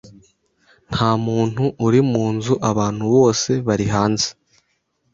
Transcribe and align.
Nta 0.91 1.09
muntu 1.25 1.63
uri 1.85 1.99
mu 2.11 2.25
nzu. 2.33 2.53
Abantu 2.69 3.03
bose 3.15 3.51
bari 3.67 3.85
hanze. 3.93 4.27